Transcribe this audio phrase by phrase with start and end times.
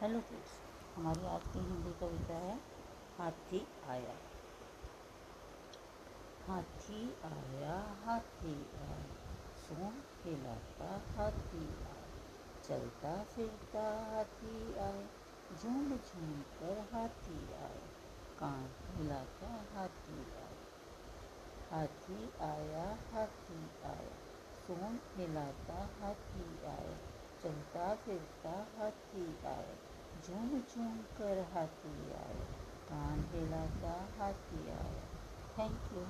[0.00, 0.50] Hello kids
[0.96, 2.56] हमारी आज की हिंदी कविता है,
[3.18, 4.16] हाथी आया।
[6.48, 8.98] हाथी आया हाथी आया
[9.62, 12.10] सोन हिलाता हाथी आया,
[12.68, 15.06] चलता फिरता हाथी आया
[15.62, 17.88] झूम झूम कर हाथी आया,
[18.38, 20.52] कान हिलाता हाथी आया।
[21.70, 24.14] हाथी आया हाथी आया
[24.68, 26.96] सोन हिलाता हाथी आया,
[27.42, 29.85] चलता फिरता हाथी आए
[30.26, 32.46] झूम झूम कर हाथी आया
[32.88, 35.04] कान हिलाता हाथी आया
[35.58, 36.04] थैंक यू